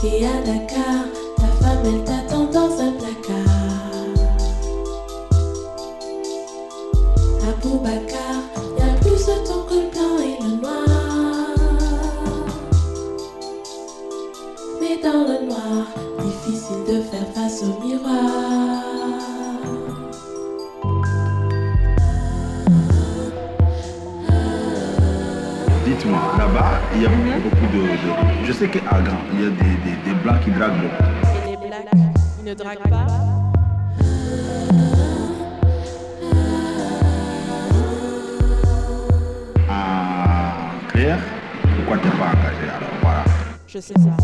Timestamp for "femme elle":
1.64-2.04